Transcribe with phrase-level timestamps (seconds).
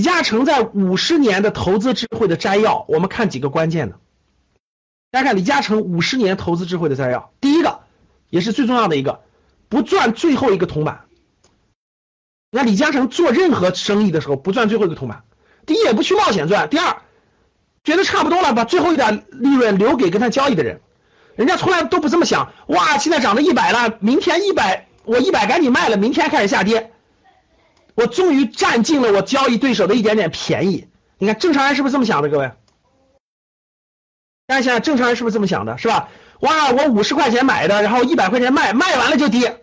[0.00, 3.98] 李嘉诚在五十年的投资智慧的摘要，我们看几个关键的。
[5.10, 7.80] 大家看李嘉诚五十年投资智慧的摘要，第一个
[8.30, 9.20] 也是最重要的一个，
[9.68, 11.02] 不赚最后一个铜板。
[12.50, 15.24] 那李嘉诚做任何生意的时候不赚最后一个铜板，
[15.66, 17.02] 第一也不去冒险赚，第二
[17.84, 20.80] 觉得差不多了，把最后一点利润留给跟他交易的人。
[21.36, 26.90] 人家从来都不这么想，哇，现在涨到一百了，明天一百，我一百赶紧卖了，明天开始下跌。
[27.94, 30.88] 我终于占尽了我交易对手的一点点便宜。
[31.18, 32.28] 你看正常人是不是这么想的？
[32.28, 32.52] 各位，
[34.46, 35.78] 大家想想，正常人是不是这么想的？
[35.78, 36.08] 是吧？
[36.40, 39.60] 哇，我五十块钱买的，然后一百块钱卖，卖完了就跌。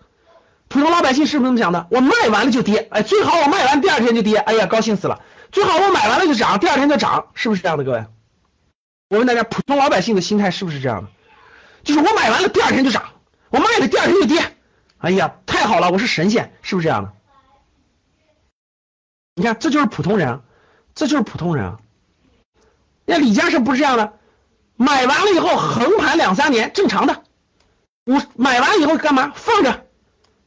[0.67, 1.87] 普通老百姓是不是这么想的？
[1.89, 5.21] 我卖完了就跌，哎，最好我卖完第二天就跌，哎呀，高兴死了。
[5.51, 7.83] 最好我买完了就涨，第二天就涨，是不是这样的？
[7.83, 8.05] 各位，
[9.09, 11.09] 我问大家，普通老百姓的心态是不是这样的？
[11.83, 13.05] 就是我买完了第二天就涨，
[13.49, 14.55] 我卖了第二天就跌，
[14.97, 17.13] 哎呀，太好了，我是神仙，是不是这样的？
[19.37, 20.41] 你看，这就是普通人，
[20.95, 21.77] 这就是普通人。
[23.05, 24.13] 那李嘉诚不是这样的，
[24.75, 27.21] 买完了以后横盘两三年，正常的。
[28.03, 29.31] 我买完以后干嘛？
[29.35, 29.85] 放着，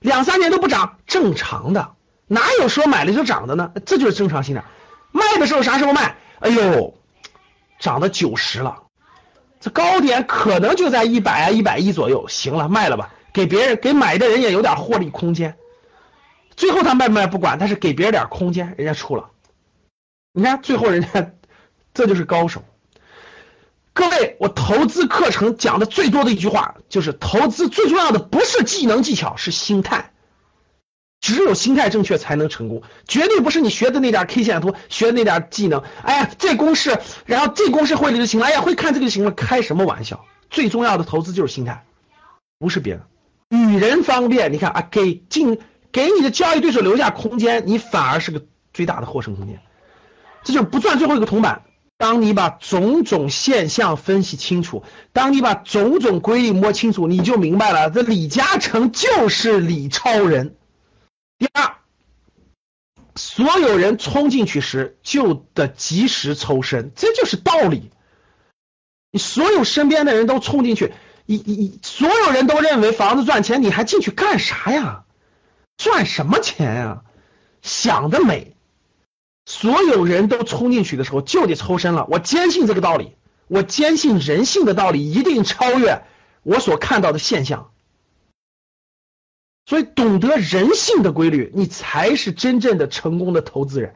[0.00, 1.92] 两三年都不涨，正常的。
[2.26, 3.70] 哪有说买了就涨的呢？
[3.86, 4.64] 这就是正常心态。
[5.12, 6.16] 卖的时候啥时候卖？
[6.40, 6.94] 哎呦，
[7.78, 8.82] 涨到九十了，
[9.60, 15.56] 这高点可能就在一百啊一百一左右，行了，卖了吧，给别人给买的人也有点获利空间。
[16.60, 19.30] 最后他卖不卖不管，他是给别人点空间，人家出了。
[20.34, 21.32] 你看最后人家
[21.94, 22.64] 这就是高手。
[23.94, 30.12] 各位，我投资课程讲的最多的一句话就是：投资最重要的不是技能技巧，是心态。
[31.22, 35.82] 只有心态正确才能成功，绝对不是你学的那点 K 线图，学的那点技能。
[36.02, 38.44] 哎呀，这公式，然后这公式会了就行了。
[38.44, 39.30] 哎呀，会看这个就行了。
[39.30, 40.26] 开什么玩笑？
[40.50, 41.86] 最重要的投资就是心态，
[42.58, 43.06] 不是别的。
[43.48, 45.58] 与人方便，你看啊，给进。
[45.92, 49.60] 给你的交易对手留下空间，你反而是个最大的获胜空间。
[50.44, 51.62] 这就是不赚最后一个铜板。
[51.96, 60.56] 当你把种种现象分析清楚，当你把种种规律摸清楚，你就明白了，这李嘉诚就是李超人。
[61.38, 61.74] 第二，
[63.16, 67.90] 所有人冲进去时就得及时抽身，这就是道理。
[69.10, 70.94] 你所有身边的人都冲进去，
[71.26, 75.04] 你你所有人都认为房子赚钱，你还进去干啥呀？
[75.80, 77.02] 赚什么钱呀？
[77.62, 78.54] 想得美！
[79.46, 82.06] 所有人都冲进去的时候就得抽身了。
[82.10, 83.16] 我坚信这个道理，
[83.48, 86.02] 我坚信人性的道理一定超越
[86.42, 87.70] 我所看到的现象。
[89.64, 93.94] 所以，懂得人性的规律，你才是真正的成功的投资人。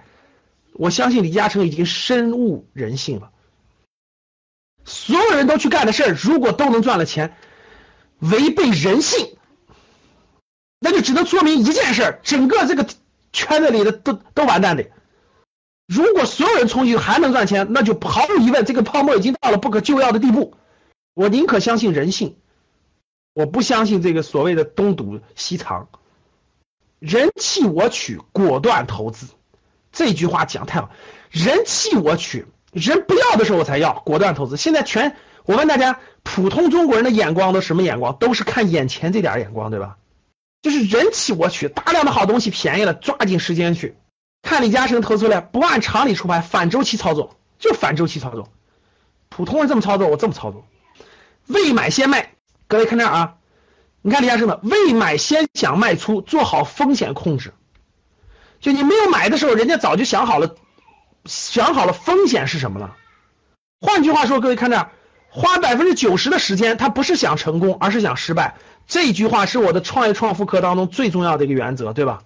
[0.72, 3.30] 我相信李嘉诚已经深悟人性了。
[4.86, 7.36] 所有人都去干的事儿，如果都能赚了钱，
[8.20, 9.33] 违背人性。
[11.04, 12.84] 只能说明一件事，整个这个
[13.32, 14.86] 圈子里的都都完蛋的。
[15.86, 20.54] 如果所有人冲进去还能赚钱，那就毫无疑问，这个泡沫已经到了不可救药的地步。
[21.14, 22.36] 我宁可相信人性，
[23.34, 25.88] 我不相信这个所谓的东堵西藏。
[26.98, 29.26] 人弃我取，果断投资。
[29.92, 30.90] 这句话讲太好，
[31.30, 34.56] 人弃我取，人不要的时候我才要，果断投资。
[34.56, 35.14] 现在全
[35.44, 38.16] 我问大家，普通中国人的眼光都什么眼光？
[38.16, 39.98] 都是看眼前这点眼光，对吧？
[40.64, 43.98] 就是人气我取，大量的好东西便宜了，抓紧时间去
[44.40, 48.48] 看李嘉诚投资了，不按常理出牌，反周期操作，就反周期操作。
[49.28, 50.66] 普通人这么操作，我这么操作，
[51.46, 52.32] 未买先卖。
[52.66, 53.34] 各位看这儿啊，
[54.00, 57.52] 你看李嘉诚的未买先想卖出，做好风险控制。
[58.58, 60.54] 就你没有买的时候，人家早就想好了，
[61.26, 62.96] 想好了风险是什么了。
[63.82, 64.92] 换句话说，各位看这儿，
[65.34, 68.54] 花百分之九十的时间，他不是想成功，而是想失败。
[68.86, 72.22] 这句话是我的创业创富课当中最重要的一个原则，对吧？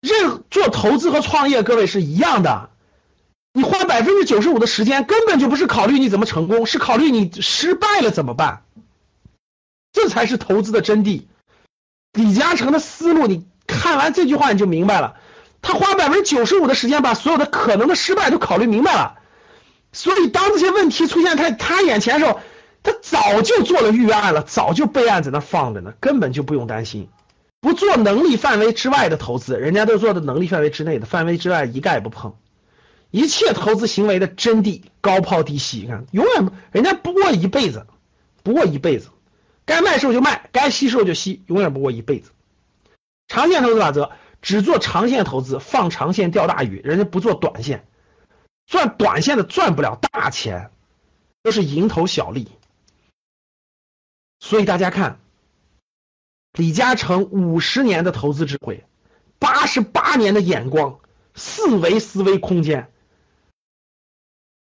[0.00, 2.70] 任做投资和创业，各位是一样的。
[3.52, 8.64] 你花百分之九十五的时间，根本就不是考虑你怎么成功，是考虑你失败了怎么办。
[9.92, 11.22] 这才是投资的真谛。
[12.14, 15.14] 李嘉诚的思路，你看完这句话你就明白了。
[15.62, 19.18] 他花百分之九十五的时间，把所有的可能的失败都考虑明白了。
[19.94, 22.40] 所以当这些问题出现在他眼前的时候，
[22.82, 27.08] 他早就做了预案了，早就备案在那放着呢，根本就不用担心。
[27.60, 32.34] 不做能力范围之外的投资，人家都做的能力范围之内的，范围之外一概不碰。
[33.10, 37.86] 一切投资行为的真谛高抛低吸，你看永远人家不过一辈子，
[38.42, 39.08] 不过一辈子，
[39.64, 42.32] 该卖时候就卖，该吸时候就吸，永远不过一辈子。
[43.28, 44.10] 长线投资法则，
[44.42, 47.86] 只做长线投资，放长线钓大鱼，人家不做短线，
[48.66, 50.70] 赚短线的赚不了大钱，
[51.42, 52.50] 都是蝇头小利。
[54.40, 55.20] 所以大家看，
[56.52, 58.84] 李嘉诚五十年的投资智慧，
[59.38, 61.00] 八十八年的眼光，
[61.34, 62.92] 四维思维空间，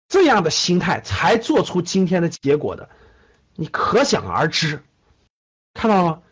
[0.09, 2.89] 这样的心态才做出今天的结果的，
[3.55, 4.83] 你可想而知。
[5.75, 6.23] 看到了吗？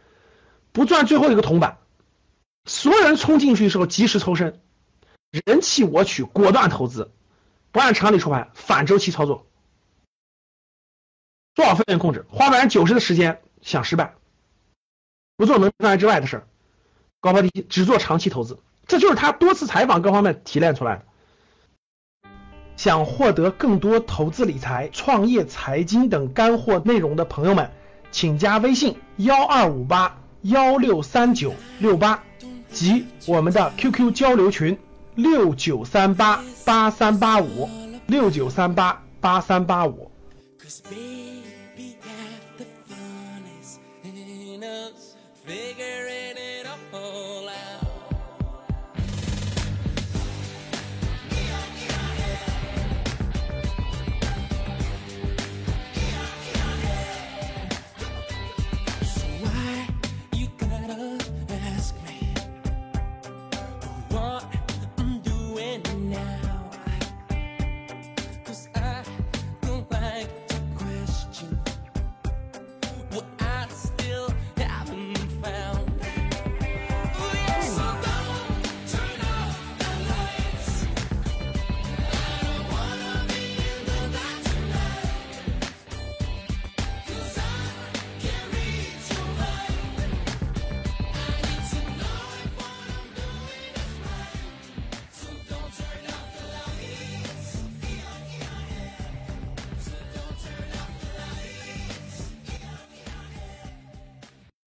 [0.72, 1.78] 不赚最后一个铜板。
[2.66, 4.62] 所有人冲进去的时候及时抽身，
[5.30, 7.12] 人气我取，果断投资，
[7.74, 9.48] 不按常理出牌，反周期操作，
[11.56, 14.14] 做好风险控制，花百分之九十的时间想失败，
[15.36, 16.46] 不做能力范围之外的事儿，
[17.18, 21.04] 高抛低吸，只做长期投资，这就是他多次采访各方面提炼出来的。
[22.76, 27.72] 想获得更多投资理财、创业、财经等干货内容的朋友们，
[28.12, 32.22] 请加微信幺二五八幺六三九六八。
[32.70, 34.76] 及我们的 QQ 交流群
[35.14, 37.68] 六九三八八三八五
[38.06, 40.10] 六九三八八三八五。
[64.10, 64.63] What